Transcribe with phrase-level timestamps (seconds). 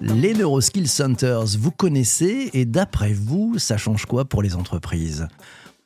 [0.00, 5.28] Les Neuroskill Centers, vous connaissez et d'après vous, ça change quoi pour les entreprises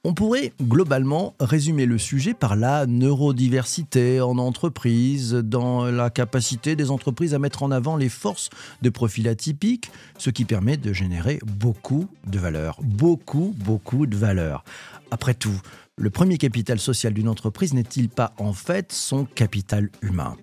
[0.04, 6.90] on pourrait globalement résumer le sujet par la neurodiversité en entreprise, dans la capacité des
[6.90, 8.50] entreprises à mettre en avant les forces
[8.82, 12.80] de profil atypiques, ce qui permet de générer beaucoup de valeur.
[12.82, 14.64] Beaucoup, beaucoup de valeur.
[15.12, 15.60] Après tout,
[15.96, 20.36] le premier capital social d'une entreprise n'est-il pas en fait son capital humain?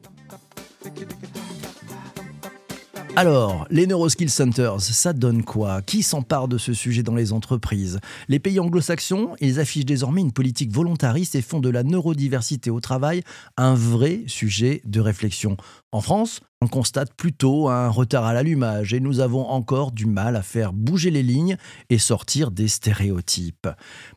[3.20, 5.82] Alors, les Neuroskill Centers, ça donne quoi?
[5.82, 8.00] Qui s'empare de ce sujet dans les entreprises?
[8.30, 12.80] Les pays anglo-saxons, ils affichent désormais une politique volontariste et font de la neurodiversité au
[12.80, 13.24] travail
[13.58, 15.58] un vrai sujet de réflexion.
[15.92, 20.36] En France, on constate plutôt un retard à l'allumage et nous avons encore du mal
[20.36, 21.56] à faire bouger les lignes
[21.90, 23.70] et sortir des stéréotypes.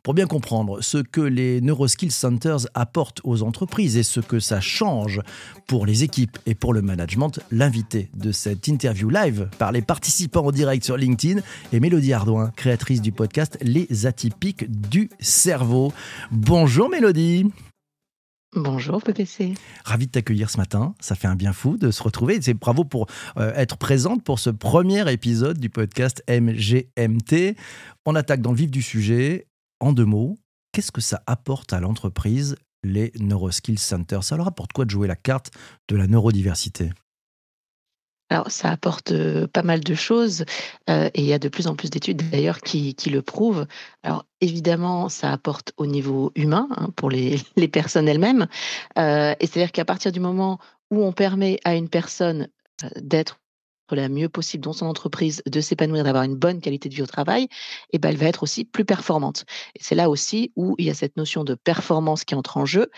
[0.03, 4.59] Pour bien comprendre ce que les Neuroskill Centers apportent aux entreprises et ce que ça
[4.59, 5.21] change
[5.67, 10.45] pour les équipes et pour le management, l'invité de cette interview live par les participants
[10.45, 11.39] en direct sur LinkedIn
[11.71, 15.93] est Mélodie Ardouin, créatrice du podcast Les Atypiques du cerveau.
[16.29, 17.45] Bonjour Mélodie
[18.55, 19.55] Bonjour PPC.
[19.83, 20.93] Ravi de t'accueillir ce matin.
[20.99, 22.39] Ça fait un bien fou de se retrouver.
[22.39, 27.55] C'est bravo pour euh, être présente pour ce premier épisode du podcast MGMT.
[28.05, 29.47] On attaque dans le vif du sujet.
[29.79, 30.37] En deux mots,
[30.71, 34.23] qu'est-ce que ça apporte à l'entreprise, les Neuroskills Centers?
[34.23, 35.51] Ça leur apporte quoi de jouer la carte
[35.89, 36.91] de la neurodiversité?
[38.29, 39.13] Alors, ça apporte
[39.47, 40.45] pas mal de choses
[40.87, 43.67] et il y a de plus en plus d'études d'ailleurs qui, le prouvent.
[44.01, 48.47] Alors, évidemment, ça apporte au niveau humain hein, pour les, les personnes elles-mêmes.
[48.97, 50.57] et c'est-à-dire qu'à partir du moment
[50.89, 52.47] où on permet à une personne
[52.95, 53.39] d'être
[53.95, 57.07] la mieux possible dans son entreprise, de s'épanouir, d'avoir une bonne qualité de vie au
[57.07, 57.47] travail,
[57.91, 59.45] et ben, elle va être aussi plus performante.
[59.75, 62.65] Et c'est là aussi où il y a cette notion de performance qui entre en
[62.65, 62.89] jeu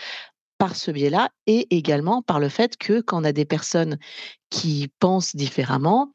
[0.58, 3.98] par ce biais-là et également par le fait que quand on a des personnes
[4.50, 6.12] qui pensent différemment,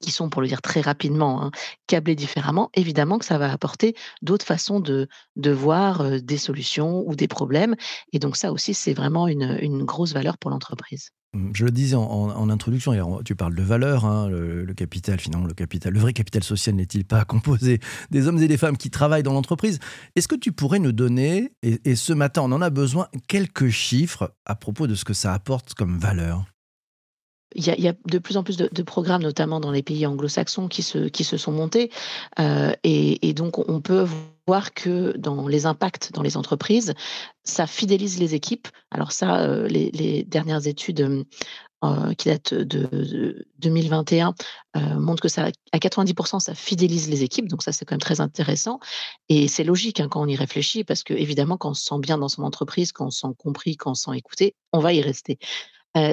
[0.00, 1.50] qui sont, pour le dire très rapidement, hein,
[1.86, 7.28] câblées différemment, évidemment que ça va apporter d'autres façons de, voir des solutions ou des
[7.28, 7.76] problèmes.
[8.12, 11.10] Et donc ça aussi, c'est vraiment une, une grosse valeur pour l'entreprise.
[11.52, 15.92] Je le disais en, introduction, tu parles de valeur, hein, le, capital, finalement, le capital,
[15.92, 17.80] le vrai capital social n'est-il pas composé
[18.10, 19.78] des hommes et des femmes qui travaillent dans l'entreprise?
[20.14, 24.34] Est-ce que tu pourrais nous donner, et, ce matin on en a besoin, quelques chiffres
[24.44, 26.44] à propos de ce que ça apporte comme valeur?
[27.54, 30.82] Il y, a, de plus en plus de, programmes, notamment dans les pays anglo-saxons, qui
[30.82, 31.90] se, qui se sont montés.
[32.38, 34.06] Euh, et, donc, on peut
[34.46, 36.94] voir que dans les impacts dans les entreprises,
[37.44, 38.68] ça fidélise les équipes.
[38.90, 41.24] Alors ça, euh, les, dernières études
[41.84, 44.34] euh, qui datent de, 2021
[44.98, 47.48] montrent que ça, à 90%, ça fidélise les équipes.
[47.48, 48.78] Donc ça, c'est quand même très intéressant.
[49.28, 51.98] Et c'est logique hein, quand on y réfléchit, parce que évidemment, quand on se sent
[52.00, 54.80] bien dans son entreprise, quand on se sent compris, quand on se sent écouté, on
[54.80, 55.38] va y rester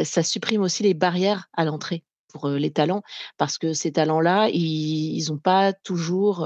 [0.05, 3.03] ça supprime aussi les barrières à l'entrée pour les talents,
[3.37, 6.45] parce que ces talents-là, ils n'ont pas toujours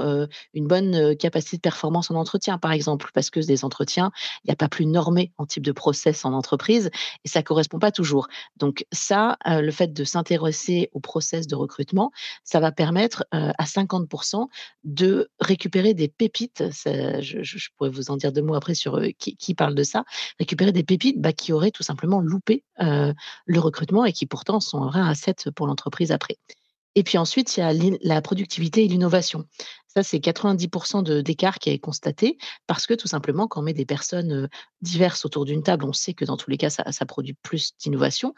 [0.54, 4.12] une bonne capacité de performance en entretien, par exemple, parce que des entretiens,
[4.44, 6.90] il n'y a pas plus normé en type de process en entreprise,
[7.24, 8.28] et ça correspond pas toujours.
[8.56, 12.12] Donc ça, le fait de s'intéresser au process de recrutement,
[12.44, 14.46] ça va permettre à 50%
[14.84, 16.64] de récupérer des pépites.
[16.70, 20.04] je, pourrais vous en dire deux mots après sur qui, parle de ça.
[20.38, 24.82] Récupérer des pépites bah, qui auraient tout simplement loupé le recrutement et qui pourtant sont
[24.82, 25.77] un vrai asset pour l'entreprise
[26.10, 26.38] après.
[26.94, 27.72] Et puis ensuite, il y a
[28.02, 29.44] la productivité et l'innovation.
[29.86, 33.86] Ça, c'est 90% d'écart qui est constaté parce que tout simplement, quand on met des
[33.86, 34.48] personnes
[34.80, 38.34] diverses autour d'une table, on sait que dans tous les cas, ça, produit plus d'innovation.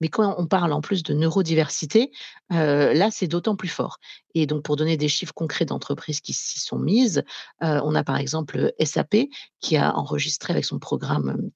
[0.00, 2.10] Mais quand on parle en plus de neurodiversité,
[2.50, 3.98] là, c'est d'autant plus fort.
[4.34, 7.22] Et donc, pour donner des chiffres concrets d'entreprises qui s'y sont mises,
[7.60, 9.16] on a par exemple SAP
[9.60, 11.50] qui a enregistré avec son programme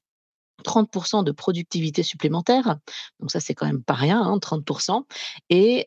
[0.62, 2.76] 30% de productivité supplémentaire.
[3.20, 4.92] Donc ça, c'est quand même pas rien, 30%.
[4.92, 5.04] Hein,
[5.50, 5.86] Et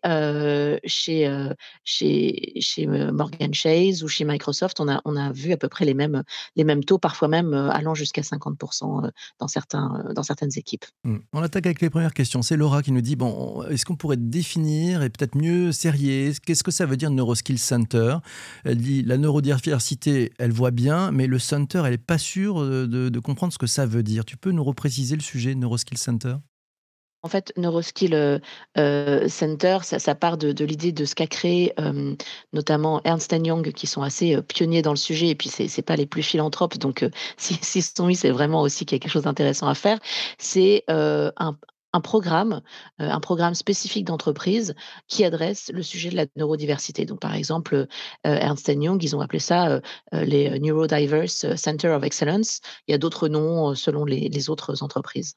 [0.86, 1.50] chez,
[1.84, 5.86] chez, chez Morgan Chase ou chez Microsoft, on a, on a vu à peu près
[5.86, 6.24] les mêmes,
[6.56, 10.86] les mêmes taux, parfois même allant jusqu'à 50% dans, certains, dans certaines équipes.
[11.04, 11.18] Mmh.
[11.34, 12.42] On attaque avec les premières questions.
[12.42, 16.64] C'est Laura qui nous dit, bon, est-ce qu'on pourrait définir et peut-être mieux serrer Qu'est-ce
[16.64, 18.18] que ça veut dire Neuroskill Center?
[18.64, 22.86] Elle dit, la neurodiversité, elle voit bien, mais le center, elle n'est pas sûre de,
[22.86, 24.26] de comprendre ce que ça veut dire.
[24.26, 26.36] Tu peux nous repréciser le sujet Neuroskill Center?
[27.26, 28.38] En fait, Neuroskill euh,
[28.78, 32.14] euh, Center, ça, part de, l'idée de ce qu'a créé euh,
[32.54, 35.96] notamment Ernst Young, qui sont assez pionniers dans le sujet, et puis c'est n'est pas
[35.96, 37.04] les plus philanthropes, donc
[37.38, 39.74] s'ils si, se sont mis, c'est vraiment aussi qu'il y a quelque chose d'intéressant à
[39.74, 39.98] faire.
[40.38, 41.58] C'est un,
[41.96, 42.62] un programme,
[43.00, 44.76] un programme spécifique d'entreprise
[45.08, 47.06] qui adresse le sujet de la neurodiversité.
[47.06, 47.88] Donc, par exemple,
[48.24, 49.80] Ernst Young, ils ont appelé ça
[50.12, 52.60] les Neurodiverse Center of Excellence.
[52.88, 55.36] Il y a d'autres noms selon les autres entreprises.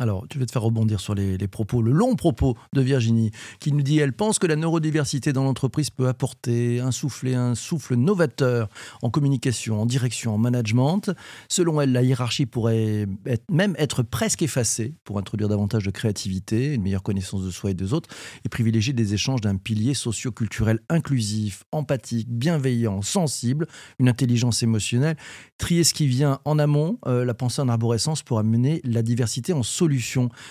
[0.00, 3.30] Alors, tu veux te faire rebondir sur les, propos, le long propos de Virginie,
[3.60, 7.94] qui nous dit elle pense que la neurodiversité dans l'entreprise peut apporter, insouffler un souffle
[7.94, 8.68] novateur
[9.02, 11.12] en communication, en direction, en management.
[11.48, 13.06] Selon elle, la hiérarchie pourrait
[13.48, 17.74] même être presque effacée pour introduire davantage de créativité, une meilleure connaissance de soi et
[17.74, 18.10] des autres,
[18.44, 23.68] et privilégier des échanges d'un pilier socio-culturel inclusif, empathique, bienveillant, sensible,
[24.00, 25.16] une intelligence émotionnelle.
[25.56, 29.52] Trier ce qui vient en amont, euh, la pensée en arborescence pour amener la diversité
[29.52, 29.83] en solution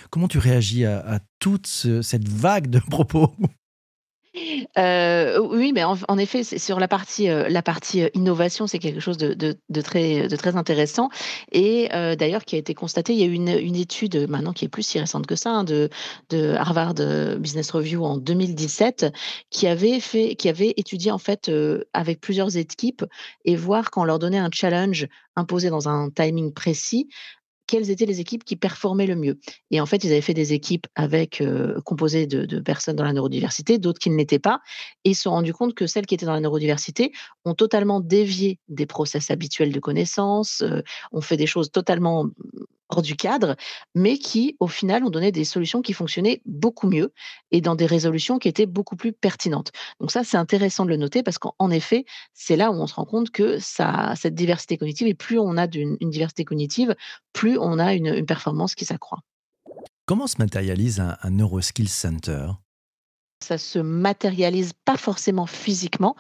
[0.10, 3.32] Comment tu réagis à, toute cette vague de propos?
[4.78, 9.00] Euh, oui, mais en, effet, sur la partie, euh, la partie euh, innovation, c'est quelque
[9.00, 11.10] chose de, très, très intéressant.
[11.52, 14.70] Et d'ailleurs, qui a été constaté, il y a eu une, étude maintenant qui est
[14.70, 15.90] plus si récente que ça, hein, de,
[16.56, 16.96] Harvard
[17.38, 19.08] Business Review en 2017,
[19.50, 21.52] qui avait fait, qui avait étudié en fait
[21.94, 23.06] avec plusieurs équipes
[23.46, 27.10] et voir quand leur donnait un challenge imposé dans un timing précis,
[27.68, 29.40] quelles étaient les équipes qui performaient le mieux.
[29.72, 33.14] Et en fait, ils avaient fait des équipes avec euh, composées de, personnes dans la
[33.14, 34.60] neurodiversité, d'autres qui ne l'étaient pas,
[35.04, 37.12] et ils se sont rendus compte que celles qui étaient dans la neurodiversité
[37.46, 40.82] ont totalement dévié des process habituels de connaissance, euh,
[41.12, 42.28] ont fait des choses totalement
[43.02, 43.56] du cadre,
[43.96, 47.14] mais qui, au final, ont donné des solutions qui fonctionnaient beaucoup mieux
[47.52, 49.72] et dans des résolutions qui étaient beaucoup plus pertinentes.
[50.00, 52.96] Donc ça, c'est intéressant de le noter parce qu'en effet, c'est là où on se
[52.96, 56.96] rend compte que ça, cette diversité cognitive, et plus on a une, diversité cognitive,
[57.34, 59.20] plus on a une, performance qui s'accroît.
[60.06, 62.48] Comment se matérialise un, un Neuroskills Center?
[63.44, 66.16] Ça se matérialise pas forcément physiquement,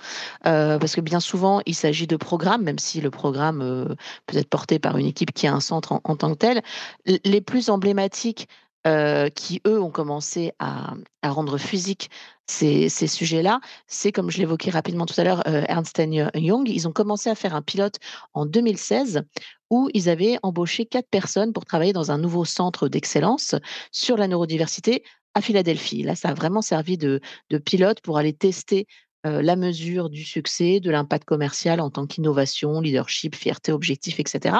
[0.46, 3.96] euh, parce que bien souvent, il s'agit de programmes, même si le programme euh,
[4.28, 6.62] peut être porté par une équipe qui a un centre en, tant que tel.
[7.06, 8.48] Les plus emblématiques
[8.86, 10.94] euh, qui, eux, ont commencé à,
[11.24, 12.10] rendre physique
[12.46, 16.02] ces, sujets-là, c'est, comme je l'évoquais rapidement tout à l'heure, Ernst
[16.36, 16.68] Young.
[16.68, 17.96] Ils ont commencé à faire un pilote
[18.34, 19.24] en 2016
[19.70, 23.56] où ils avaient embauché quatre personnes pour travailler dans un nouveau centre d'excellence
[23.92, 26.03] sur la neurodiversité à Philadelphie.
[26.03, 27.21] Là, ça a vraiment servi de,
[27.65, 28.88] pilote pour aller tester
[29.25, 34.57] la mesure du succès, de l'impact commercial en tant qu'innovation, leadership, fierté, objectif, etc.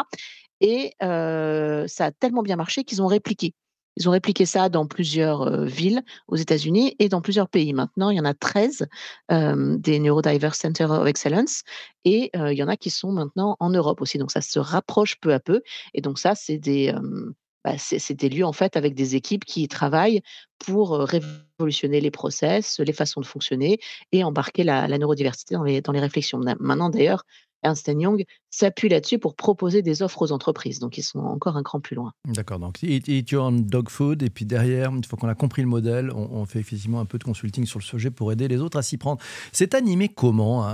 [0.61, 3.53] Et ça a tellement bien marché qu'ils ont répliqué.
[3.95, 7.73] Ils ont répliqué ça dans plusieurs villes aux États-Unis et dans plusieurs pays.
[7.73, 8.87] Maintenant, il y en a 13
[9.29, 11.63] des Neurodiverse Center of Excellence
[12.05, 14.17] et il y en a qui sont maintenant en Europe aussi.
[14.17, 15.61] Donc, ça se rapproche peu à peu.
[15.93, 16.93] Et donc, ça, c'est des,
[17.63, 20.21] bah, c'est des lieux en fait avec des équipes qui travaillent
[20.60, 23.80] pour révolutionner les process, les façons de fonctionner
[24.12, 26.39] et embarquer la, neurodiversité dans les, dans les réflexions.
[26.60, 27.24] Maintenant d'ailleurs,
[27.63, 30.80] Ernst Young s'appuie là-dessus pour proposer des offres aux entreprises.
[30.80, 32.12] Donc, ils sont encore un cran plus loin.
[32.27, 32.60] D'accord.
[32.60, 34.21] Donc, eat, your dog food.
[34.21, 37.18] Et puis derrière, une fois qu'on a compris le modèle, on, fait effectivement un peu
[37.18, 39.21] de consulting sur le sujet pour aider les autres à s'y prendre.
[39.51, 40.68] C'est animé comment,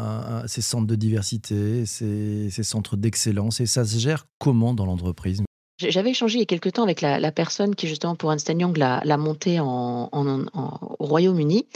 [0.47, 5.43] ces centres de diversité, ces, ces centres d'excellence Et ça se gère comment dans l'entreprise?
[5.79, 8.77] J'avais échangé il y a quelque temps avec la, personne qui, justement, pour Ernst Young,
[8.77, 11.67] l'a monté en, au Royaume-Uni.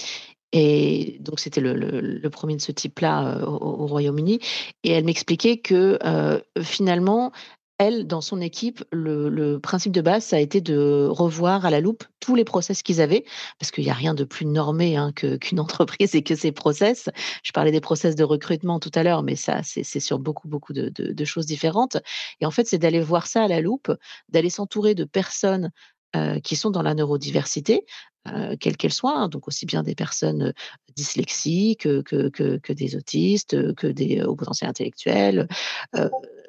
[0.52, 4.40] Et donc, c'était le, premier de ce type-là euh, au, Royaume-Uni.
[4.84, 7.32] Et elle m'expliquait que euh, finalement,
[7.80, 11.82] elle, dans son équipe, le, principe de base, ça a été de revoir à la
[11.82, 13.26] loupe tous les process qu'ils avaient,
[13.60, 17.10] parce qu'il n'y a rien de plus normé hein, qu'une entreprise et que ses process.
[17.44, 20.74] Je parlais des process de recrutement tout à l'heure, mais ça, c'est sur beaucoup, beaucoup
[20.74, 21.98] de, choses différentes.
[22.42, 23.92] Et en fait, c'est d'aller voir ça à la loupe,
[24.30, 25.72] d'aller s'entourer de personnes
[26.16, 27.86] euh, qui sont dans la neurodiversité,
[28.28, 30.54] euh, quelle qu'elle soit, hein, donc aussi bien des personnes
[30.96, 35.48] dyslexiques que, que, des autistes, que des hauts potentiels intellectuels,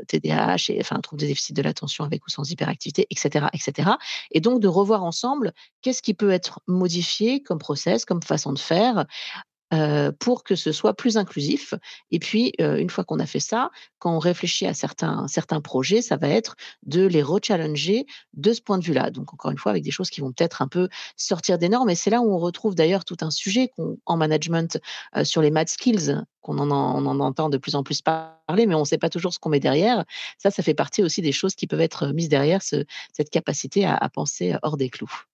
[0.07, 3.93] TDAH, et, enfin, trouble de déficit de l'attention avec ou sans hyperactivité, etc., etc.
[4.31, 5.53] Et donc de revoir ensemble
[5.83, 9.07] qu'est-ce qui peut être modifié comme process, comme façon de faire,
[9.73, 11.75] euh, pour que ce soit plus inclusif.
[12.11, 15.61] Et puis, euh, une fois qu'on a fait ça, quand on réfléchit à certains, certains
[15.61, 16.55] projets, ça va être
[16.85, 19.11] de les rechallenger de ce point de vue-là.
[19.11, 21.91] Donc, encore une fois, avec des choses qui vont peut-être un peu sortir des normes.
[21.91, 23.71] Et c'est là où on retrouve d'ailleurs tout un sujet
[24.05, 24.79] en management
[25.17, 28.75] euh, sur les math skills, qu'on en, en entend de plus en plus parler, mais
[28.75, 30.05] on ne sait pas toujours ce qu'on met derrière.
[30.39, 34.09] Ça, ça fait partie aussi des choses qui peuvent être mises derrière cette capacité à
[34.13, 35.25] penser hors des clous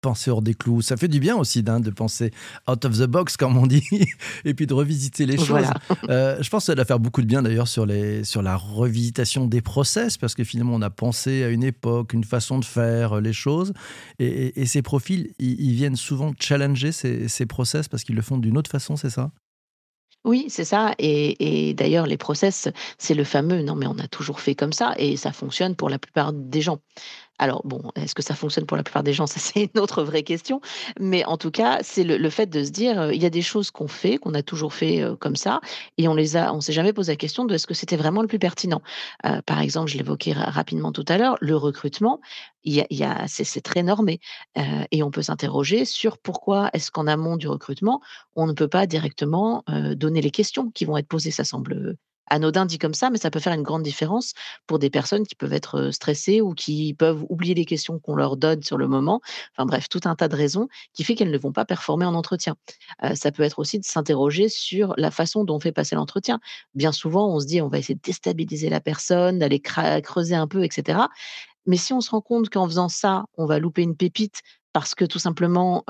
[0.00, 0.82] penser hors des clous.
[0.82, 2.30] Ça fait du bien aussi hein, de penser
[2.68, 3.84] out of the box, comme on dit,
[4.44, 5.66] et puis de revisiter les choses.
[6.08, 7.86] Euh, je pense que ça va faire beaucoup de bien d'ailleurs sur,
[8.22, 12.24] sur la revisitation des process, parce que finalement, on a pensé à une époque, une
[12.24, 13.72] façon de faire les choses.
[14.18, 18.58] Et, ces profils, ils, viennent souvent challenger ces, ces process parce qu'ils le font d'une
[18.58, 19.30] autre façon, c'est ça?
[20.26, 20.92] Oui, c'est ça.
[20.98, 22.68] Et, d'ailleurs, les process,
[22.98, 25.88] c'est le fameux non, mais on a toujours fait comme ça et ça fonctionne pour
[25.88, 26.80] la plupart des gens.
[27.38, 29.26] Alors bon, est-ce que ça fonctionne pour la plupart des gens?
[29.26, 30.60] Ça, c'est une autre vraie question.
[30.98, 33.70] Mais en tout cas, c'est le fait de se dire, il y a des choses
[33.70, 35.60] qu'on fait, qu'on a toujours fait, comme ça
[35.98, 38.22] et on les a on s'est jamais posé la question de est-ce que c'était vraiment
[38.22, 38.80] le plus pertinent?
[39.44, 42.20] Par exemple, je l'évoquais ra rapidement tout à l'heure, le recrutement,
[42.66, 44.20] a c'est très normé,
[44.90, 48.00] et on peut s'interroger sur pourquoi est-ce qu'en amont du recrutement,
[48.34, 49.62] on ne peut pas directement,
[49.94, 51.30] donner les questions qui vont être posées?
[51.30, 51.96] Ça semble,
[52.28, 54.34] anodin dit comme ça, mais ça peut faire une grande différence
[54.66, 58.36] pour des personnes qui peuvent être, stressées ou qui peuvent oublier les questions qu'on leur
[58.36, 59.20] donne sur le moment.
[59.52, 62.14] Enfin bref, tout un tas de raisons qui fait qu'elles ne vont pas performer en
[62.14, 62.56] entretien.
[63.14, 66.40] Ça peut être aussi de s'interroger sur la façon dont on fait passer l'entretien.
[66.74, 70.46] Bien souvent, on se dit: «On va essayer de déstabiliser la personne, d'aller creuser un
[70.46, 71.08] peu et cetera».
[71.66, 74.42] Mais si on se rend compte qu'en faisant ça, on va louper une pépite
[74.72, 75.84] parce que tout simplement,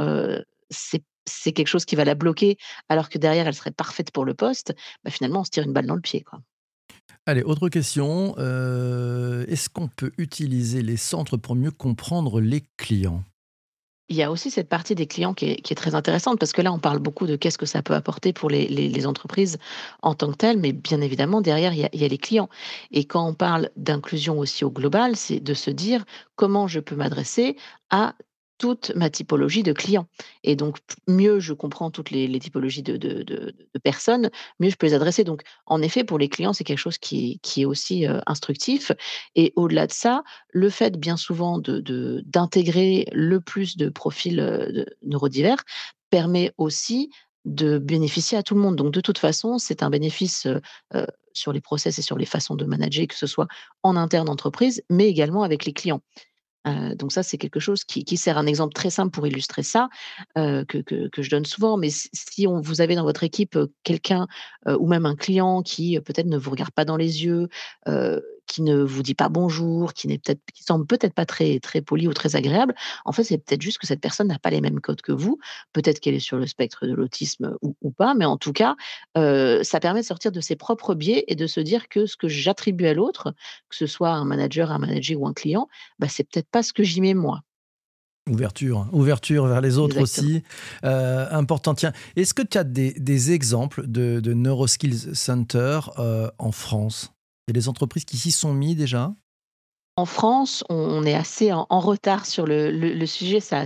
[0.70, 2.56] c'est c'est quelque chose qui va la bloquer,
[2.88, 5.72] alors que derrière elle serait parfaite pour le poste, bah, finalement on se tire une
[5.72, 6.40] balle dans le pied, quoi.
[7.26, 8.34] Allez, autre question.
[8.38, 13.24] euh, Est-ce qu'on peut utiliser les centres pour mieux comprendre les clients?
[14.08, 16.52] Il y a aussi cette partie des clients qui est qui est très intéressante parce
[16.52, 19.06] que là, on parle beaucoup de qu'est-ce que ça peut apporter pour les les les
[19.06, 19.58] entreprises
[20.00, 22.18] en tant que telles, mais bien évidemment derrière il y a il y a les
[22.18, 22.48] clients
[22.92, 26.04] et quand on parle d'inclusion aussi au global, c'est de se dire:
[26.36, 27.56] «Comment je peux m'adresser
[27.90, 28.14] à
[28.58, 30.06] toute ma typologie de clients?»
[30.44, 35.24] et donc mieux je comprends toutes les typologies de personnes, mieux je peux les adresser
[35.24, 38.92] donc en effet, pour les clients, c'est quelque chose qui est aussi, heu, instructif
[39.34, 45.62] et au-delà de ça, le fait bien souvent d'intégrer le plus de profils, de neurodivers
[46.10, 47.10] permet aussi
[47.44, 48.76] de bénéficier à tout le monde.
[48.76, 52.54] Donc de toute façon, c'est un bénéfice, heu, sur les process et sur les façons
[52.56, 53.46] de manager, que ce soit
[53.82, 56.00] en interne entreprise, mais également avec les clients.
[56.66, 59.88] Heu, donc ça, c'est quelque chose qui sert un exemple très simple pour illustrer ça,
[60.38, 61.76] heu, que je donne souvent.
[61.76, 64.26] Mais si on vous avez dans votre équipe, heu, quelqu'un,
[64.78, 67.48] ou même un client qui, peut-être ne vous regarde pas dans les yeux,
[68.46, 71.82] qui ne vous dit pas bonjour, qui n'est peut-être qui semble peut-être pas très très
[71.82, 72.74] poli ou très agréable,
[73.04, 75.38] en fait, c'est peut-être juste que cette personne n'a pas les mêmes codes que vous.
[75.72, 78.76] Peut-être qu'elle est sur le spectre de l'autisme ou ou pas, mais en tout cas,
[79.16, 82.16] heu, ça permet de sortir de ses propres biais et de se dire que ce
[82.16, 83.34] que j'attribue à l'autre,
[83.68, 86.72] que ce soit un manager, un manager ou un client, bah, c'est peut-être pas ce
[86.72, 87.42] que j'y mets moi.
[88.28, 90.26] Ouverture, ouverture vers les autres Exactement.
[90.28, 90.42] aussi.
[90.84, 91.74] Euh, important.
[91.74, 97.15] Tiens, est-ce que tu as des, des exemples de, de Neuroskills Center euh, en France?
[97.46, 99.14] Il y a des entreprises qui s'y sont mis déjà
[99.98, 103.64] En France, on est assez en retard sur le sujet, ça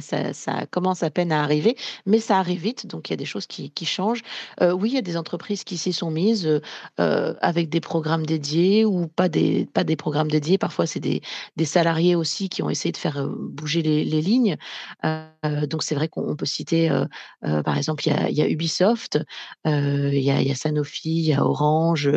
[0.71, 1.75] commence à peine à arriver,
[2.07, 4.23] mais ça arrive vite, donc il y a des choses qui changent.
[4.61, 6.61] Oui, il y a des entreprises qui s'y sont mises,
[6.99, 9.67] avec des programmes dédiés ou pas des
[9.99, 10.57] programmes dédiés.
[10.57, 11.21] Parfois, c'est des
[11.65, 14.57] salariés aussi qui ont essayé de faire, bouger les lignes.
[15.69, 16.89] Donc c'est vrai qu'on on peut citer,
[17.43, 19.19] par exemple, il y a Ubisoft,
[19.65, 22.09] il y a Sanofi, il y a Orange,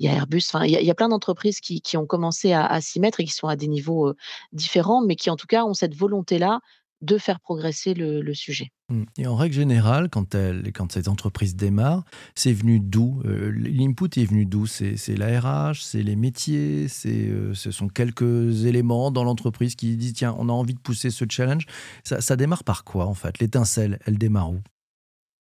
[0.00, 2.66] il y a Airbus, enfin, il y a plein d'entreprises qui qui ont commencé à
[2.66, 4.14] à s'y mettre et qui sont à des niveaux,
[4.52, 6.60] différents, mais qui en tout cas ont cette volonté-là
[7.00, 8.72] de faire progresser le le sujet.
[8.90, 9.04] Mm.
[9.18, 14.10] Et en règle générale, quand, elles, quand ces entreprises démarrent, c'est venu d'où Euh, L'input
[14.18, 14.66] est venu d'où?
[14.66, 19.96] C'est la RH, c'est les métiers, c'est euh, ce sont quelques éléments dans l'entreprise qui
[19.96, 21.66] disent tiens, on a envie de pousser ce challenge.
[22.04, 23.38] Ça, ça démarre par quoi en fait?
[23.38, 24.60] L'étincelle, elle démarre où?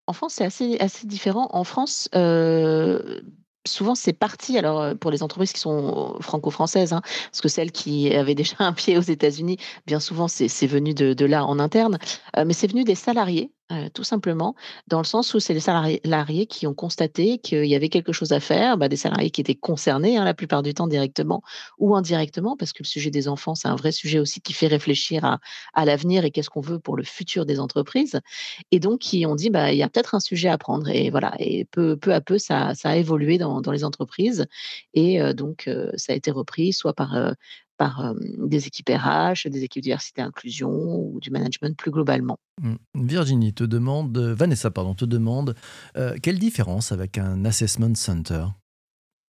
[0.08, 1.50] En France, c'est assez assez différent.
[1.52, 2.10] En France,
[3.68, 7.72] souvent c'est parti alors, heu, pour les entreprises qui sont franco-françaises, hein, parce que celles
[7.72, 11.60] qui avaient déjà un pied aux États-Unis, bien souvent c'est venu de de là en
[11.60, 11.98] interne,
[12.38, 13.52] heu, mais c'est venu des salariés,
[13.94, 14.56] tout simplement,
[14.88, 18.32] dans le sens où c'est les salariés qui ont constaté qu'il y avait quelque chose
[18.32, 21.42] à faire, bah, des salariés qui étaient concernés, hein, la plupart du temps directement
[21.78, 24.68] ou indirectement, parce que le sujet des enfants, c'est un vrai sujet aussi qui fait
[24.68, 25.40] réfléchir
[25.74, 28.20] à l'avenir et qu'est-ce qu'on veut pour le futur des entreprises
[28.72, 31.10] et donc qui ont dit: «Bah, il y a peut-être un sujet à prendre» et
[31.12, 34.46] voilà et peu peu à peu ça ça a évolué dans les entreprises
[34.94, 37.16] et donc ça a été repris soit par,
[37.80, 42.38] par, hem, des équipes RH, des équipes diversité inclusion ou du management plus globalement.
[42.62, 42.76] Mm.
[42.96, 45.56] Virginie te demande, euh, Vanessa pardon, te demande
[45.98, 48.46] euh, quelle différence avec un assessment center?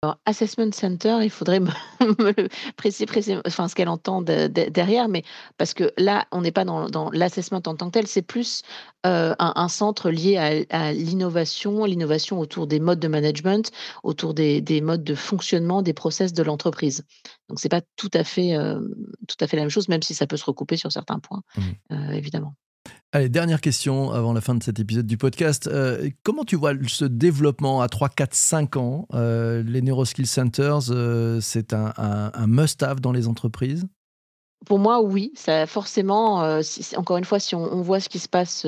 [0.03, 1.59] Alors, assessment center, il faudrait
[2.01, 5.25] me préciser précisément enfin, ce qu'elle entend de de derrière, mais
[5.57, 8.63] parce que là, on n'est pas dans dans l'assessment en tant que tel, c'est plus,
[9.07, 10.37] heu, un un centre lié
[10.71, 13.73] à à l'innovation, l'innovation autour des modes de management,
[14.05, 17.05] autour des des modes de fonctionnement, des process de l'entreprise.
[17.49, 18.95] Donc c'est pas tout à fait, hem,
[19.27, 21.43] tout à fait la même chose, même si ça peut se recouper sur certains points,
[21.57, 21.63] Mm.
[21.95, 22.55] heu, évidemment.
[23.13, 25.67] Allez, dernière question avant la fin de cet épisode du podcast.
[25.67, 30.91] Euh, comment tu vois ce développement à 3, 4, 5 ans Euh, Les Neuroskill Centers,
[30.91, 33.87] euh, c'est un, must-have dans les entreprises?
[34.67, 36.61] Pour moi, oui, ça forcément, euh,
[36.97, 38.67] encore une fois, si on voit ce qui se passe,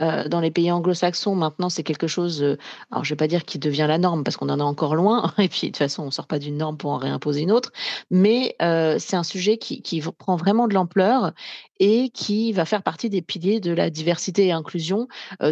[0.00, 2.58] heu, dans les pays anglo-saxons, maintenant, c'est quelque chose, heu,
[2.90, 5.32] alors je vais pas dire qui devient la norme parce qu'on en est encore loin
[5.38, 7.72] et puis de toute façon, on sort pas d'une norme pour en réimposer une autre,
[8.10, 9.82] mais heu, c'est un sujet qui
[10.18, 11.32] prend vraiment de l'ampleur
[11.80, 15.08] et qui va faire partie des piliers de la diversité et inclusion,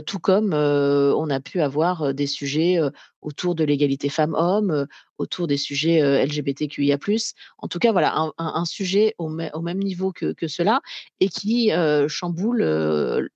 [0.06, 2.78] tout comme, on a pu avoir, des sujets,
[3.22, 4.86] autour de l'égalité femmes-hommes,
[5.18, 6.98] autour des sujets, LGBTQIA+.
[7.58, 10.80] En tout cas, voilà, un sujet au mê au même niveau que cela
[11.20, 11.70] et qui,
[12.08, 12.62] chamboule,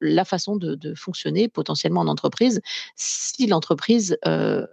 [0.00, 2.60] la façon de de fonctionner potentiellement en entreprise,
[2.96, 4.66] si l'entreprise, heu,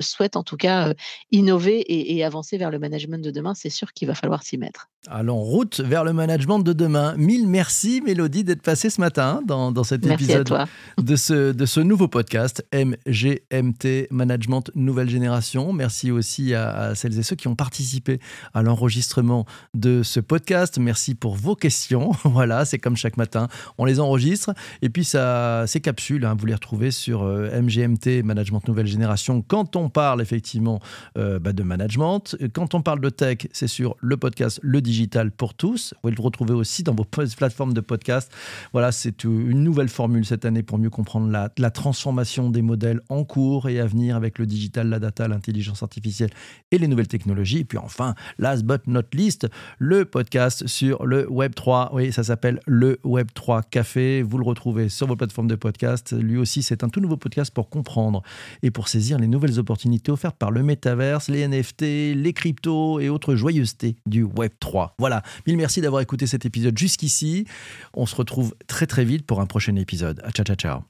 [0.00, 0.94] souhaite en tout cas, heu,
[1.30, 4.58] innover et et avancer vers le management de demain, c'est sûr qu'il va falloir s'y
[4.58, 4.88] mettre.
[5.08, 7.14] Allons route vers le management de demain.
[7.16, 10.66] Mille merci Mélodie d'être passée ce matin dans, dans cet Merci épisode
[10.98, 15.72] de ce, de ce nouveau podcast MGMT Management Nouvelle Génération.
[15.72, 18.18] Merci aussi à, à celles et ceux qui ont participé
[18.52, 20.78] à l'enregistrement de ce podcast.
[20.78, 22.10] Merci pour vos questions.
[22.36, 23.48] Voilà, c'est comme chaque matin,
[23.78, 28.22] on les enregistre et puis ça, ces capsules, hein, vous les retrouvez sur euh, MGMT
[28.24, 30.80] Management Nouvelle Génération quand on parle effectivement
[31.18, 32.36] euh, bah, de management.
[32.52, 35.92] Quand on parle de tech, c'est sur le podcast Le Digital pour tous.
[35.94, 37.04] Vous pouvez le retrouver aussi dans vos
[37.36, 38.32] plateformes de podcast.
[38.72, 43.00] Voilà, c'est une nouvelle formule cette année pour mieux comprendre la, la transformation des modèles
[43.08, 46.30] en cours et à venir avec le digital, la data, l'intelligence artificielle
[46.70, 47.58] et les nouvelles technologies.
[47.58, 51.90] Et puis enfin, last but not least, le podcast sur le Web 3.
[51.94, 54.22] Oui, ça s'appelle le Web 3 Café.
[54.22, 56.14] Vous le retrouvez sur vos plateformes de podcast.
[56.18, 58.22] Lui aussi, c'est un tout nouveau podcast pour comprendre
[58.62, 61.82] et pour saisir les nouvelles opportunités offertes par le métaverse, les NFT,
[62.16, 64.94] les cryptos et autres joyeusetés du Web 3.
[64.98, 67.44] Voilà, mille merci d'avoir écouté cet épisode jusqu'ici.
[67.92, 70.22] On se retrouve très très vite pour un prochain épisode.
[70.32, 70.80] Ciao, ciao, ciao.